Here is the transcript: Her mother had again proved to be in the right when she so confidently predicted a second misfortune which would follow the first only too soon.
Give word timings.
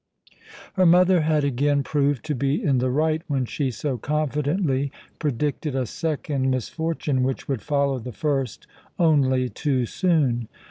Her 0.77 0.85
mother 0.87 1.21
had 1.21 1.43
again 1.43 1.83
proved 1.83 2.25
to 2.25 2.33
be 2.33 2.59
in 2.63 2.79
the 2.79 2.89
right 2.89 3.21
when 3.27 3.45
she 3.45 3.69
so 3.69 3.99
confidently 3.99 4.91
predicted 5.19 5.75
a 5.75 5.85
second 5.85 6.49
misfortune 6.49 7.21
which 7.21 7.47
would 7.47 7.61
follow 7.61 7.99
the 7.99 8.11
first 8.11 8.65
only 8.97 9.47
too 9.47 9.85
soon. 9.85 10.47